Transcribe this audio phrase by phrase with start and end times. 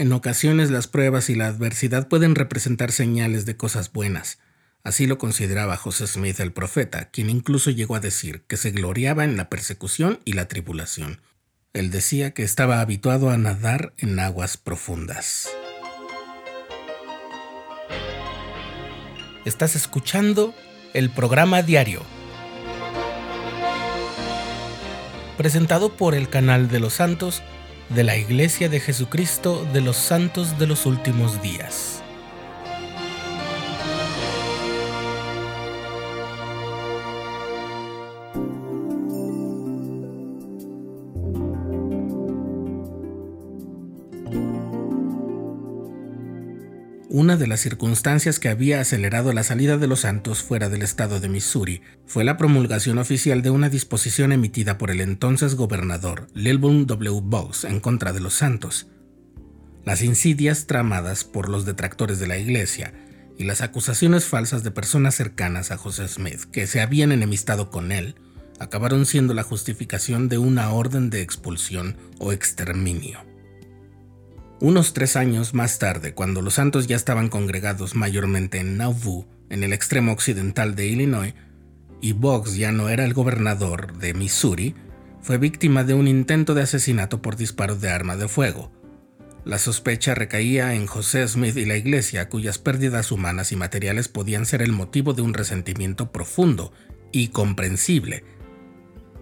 [0.00, 4.38] En ocasiones las pruebas y la adversidad pueden representar señales de cosas buenas.
[4.82, 9.24] Así lo consideraba José Smith el profeta, quien incluso llegó a decir que se gloriaba
[9.24, 11.20] en la persecución y la tribulación.
[11.74, 15.50] Él decía que estaba habituado a nadar en aguas profundas.
[19.44, 20.54] Estás escuchando
[20.94, 22.00] el programa diario,
[25.36, 27.42] presentado por el canal de los santos
[27.90, 31.99] de la Iglesia de Jesucristo de los Santos de los Últimos Días.
[47.20, 51.20] Una de las circunstancias que había acelerado la salida de los santos fuera del estado
[51.20, 56.86] de Missouri fue la promulgación oficial de una disposición emitida por el entonces gobernador Lilburn
[56.86, 57.20] W.
[57.22, 58.86] Boggs en contra de los santos.
[59.84, 62.94] Las insidias tramadas por los detractores de la iglesia
[63.36, 67.92] y las acusaciones falsas de personas cercanas a José Smith que se habían enemistado con
[67.92, 68.14] él
[68.60, 73.29] acabaron siendo la justificación de una orden de expulsión o exterminio.
[74.62, 79.64] Unos tres años más tarde, cuando los santos ya estaban congregados mayormente en Nauvoo, en
[79.64, 81.32] el extremo occidental de Illinois,
[82.02, 84.74] y Boggs ya no era el gobernador de Missouri,
[85.22, 88.70] fue víctima de un intento de asesinato por disparos de arma de fuego.
[89.46, 94.44] La sospecha recaía en José Smith y la iglesia, cuyas pérdidas humanas y materiales podían
[94.44, 96.70] ser el motivo de un resentimiento profundo
[97.12, 98.24] y comprensible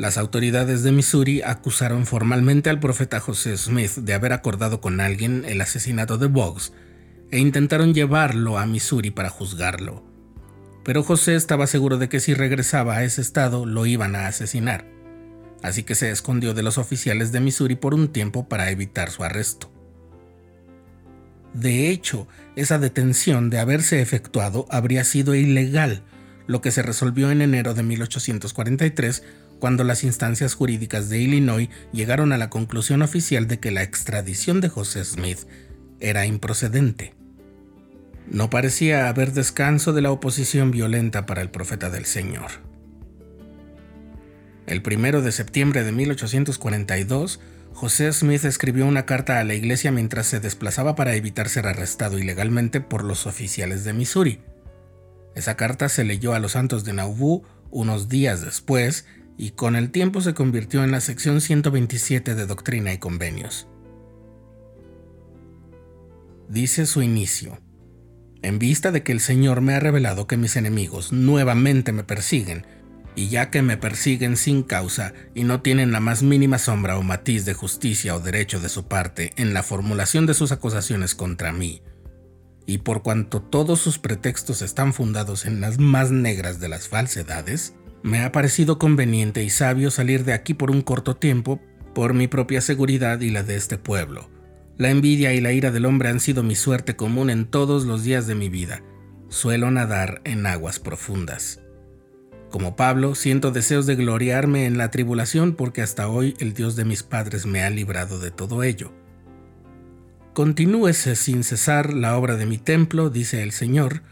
[0.00, 5.44] las autoridades de Missouri acusaron formalmente al profeta José Smith de haber acordado con alguien
[5.46, 6.72] el asesinato de Boggs
[7.30, 10.02] e intentaron llevarlo a Missouri para juzgarlo.
[10.84, 14.86] Pero José estaba seguro de que si regresaba a ese estado lo iban a asesinar,
[15.62, 19.22] así que se escondió de los oficiales de Missouri por un tiempo para evitar su
[19.22, 19.70] arresto.
[21.52, 22.26] De hecho,
[22.56, 26.02] esa detención de haberse efectuado habría sido ilegal,
[26.46, 29.24] lo que se resolvió en enero de 1843
[29.60, 34.60] cuando las instancias jurídicas de Illinois llegaron a la conclusión oficial de que la extradición
[34.60, 35.38] de José Smith
[36.00, 37.14] era improcedente.
[38.28, 42.50] No parecía haber descanso de la oposición violenta para el profeta del Señor.
[44.66, 47.40] El primero de septiembre de 1842,
[47.72, 52.18] José Smith escribió una carta a la iglesia mientras se desplazaba para evitar ser arrestado
[52.18, 54.40] ilegalmente por los oficiales de Missouri.
[55.34, 59.06] Esa carta se leyó a los santos de Nauvoo unos días después
[59.40, 63.68] y con el tiempo se convirtió en la sección 127 de Doctrina y Convenios.
[66.50, 67.58] Dice su inicio.
[68.42, 72.66] En vista de que el Señor me ha revelado que mis enemigos nuevamente me persiguen,
[73.16, 77.02] y ya que me persiguen sin causa y no tienen la más mínima sombra o
[77.02, 81.50] matiz de justicia o derecho de su parte en la formulación de sus acusaciones contra
[81.50, 81.80] mí,
[82.66, 87.74] y por cuanto todos sus pretextos están fundados en las más negras de las falsedades,
[88.02, 91.60] me ha parecido conveniente y sabio salir de aquí por un corto tiempo
[91.94, 94.30] por mi propia seguridad y la de este pueblo.
[94.78, 98.02] La envidia y la ira del hombre han sido mi suerte común en todos los
[98.02, 98.82] días de mi vida.
[99.28, 101.60] Suelo nadar en aguas profundas.
[102.50, 106.84] Como Pablo, siento deseos de gloriarme en la tribulación porque hasta hoy el Dios de
[106.84, 108.92] mis padres me ha librado de todo ello.
[110.32, 114.02] Continúese sin cesar la obra de mi templo, dice el Señor,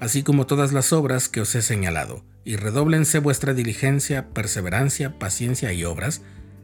[0.00, 5.72] así como todas las obras que os he señalado y redóblense vuestra diligencia, perseverancia, paciencia
[5.72, 6.22] y obras,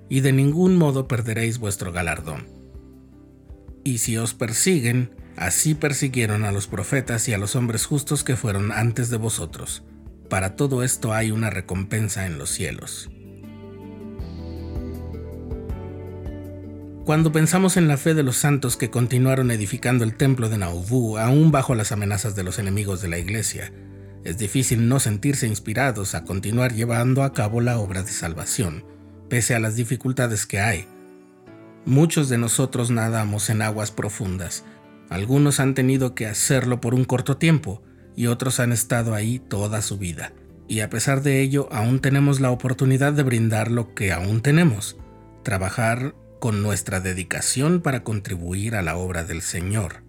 [0.09, 2.49] y de ningún modo perderéis vuestro galardón.
[3.85, 8.37] Y si os persiguen, así persiguieron a los profetas y a los hombres justos que
[8.37, 9.85] fueron antes de vosotros.
[10.31, 13.11] Para todo esto hay una recompensa en los cielos.
[17.05, 21.19] Cuando pensamos en la fe de los santos que continuaron edificando el templo de Nauvoo,
[21.19, 23.71] aún bajo las amenazas de los enemigos de la iglesia,
[24.25, 28.87] es difícil no sentirse inspirados a continuar llevando a cabo la obra de salvación,
[29.29, 30.87] pese a las dificultades que hay.
[31.85, 34.65] Muchos de nosotros nadamos en aguas profundas.
[35.11, 37.83] Algunos han tenido que hacerlo por un corto tiempo
[38.17, 40.33] y otros han estado ahí toda su vida.
[40.69, 44.97] Y a pesar de ello, aún tenemos la oportunidad de brindar lo que aún tenemos,
[45.43, 46.15] trabajar
[46.45, 50.05] con nuestra dedicación para contribuir a la obra del Señor.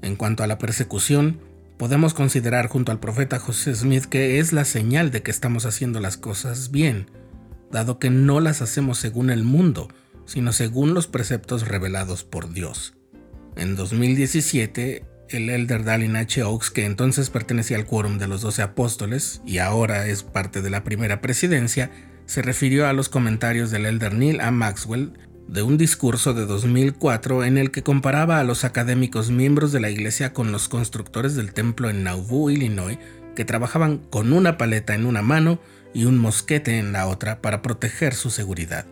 [0.00, 1.40] En cuanto a la persecución,
[1.76, 5.98] podemos considerar junto al profeta José Smith que es la señal de que estamos haciendo
[5.98, 7.10] las cosas bien,
[7.72, 9.88] dado que no las hacemos según el mundo,
[10.24, 12.94] sino según los preceptos revelados por Dios.
[13.56, 16.44] En 2017, el elder Dallin H.
[16.44, 20.70] Oaks, que entonces pertenecía al quórum de los doce apóstoles y ahora es parte de
[20.70, 21.90] la primera presidencia,
[22.30, 24.52] se refirió a los comentarios del elder Neil A.
[24.52, 25.14] Maxwell
[25.48, 29.90] de un discurso de 2004 en el que comparaba a los académicos miembros de la
[29.90, 32.98] iglesia con los constructores del templo en Nauvoo, Illinois,
[33.34, 35.58] que trabajaban con una paleta en una mano
[35.92, 38.86] y un mosquete en la otra para proteger su seguridad.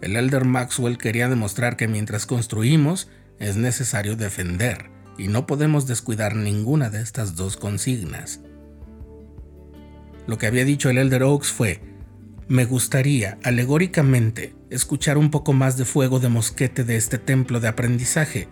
[0.00, 3.08] El elder Maxwell quería demostrar que mientras construimos
[3.38, 8.40] es necesario defender y no podemos descuidar ninguna de estas dos consignas.
[10.26, 11.89] Lo que había dicho el elder Oaks fue,
[12.50, 17.68] me gustaría, alegóricamente, escuchar un poco más de fuego de mosquete de este templo de
[17.68, 18.48] aprendizaje.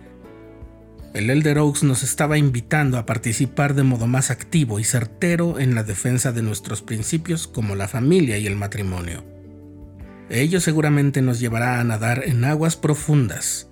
[1.14, 5.74] El Elder Oaks nos estaba invitando a participar de modo más activo y certero en
[5.74, 9.24] la defensa de nuestros principios como la familia y el matrimonio.
[10.30, 13.68] Ello seguramente nos llevará a nadar en aguas profundas.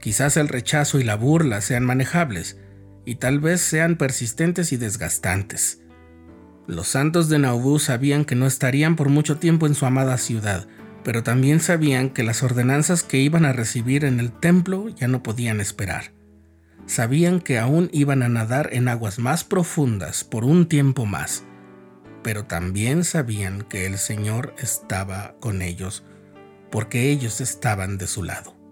[0.00, 2.58] Quizás el rechazo y la burla sean manejables,
[3.04, 5.83] y tal vez sean persistentes y desgastantes
[6.66, 10.66] los santos de Nauvoo sabían que no estarían por mucho tiempo en su amada ciudad,
[11.02, 15.22] pero también sabían que las ordenanzas que iban a recibir en el templo ya no
[15.22, 16.12] podían esperar.
[16.86, 21.44] Sabían que aún iban a nadar en aguas más profundas por un tiempo más,
[22.22, 26.04] pero también sabían que el Señor estaba con ellos,
[26.70, 28.63] porque ellos estaban de su lado.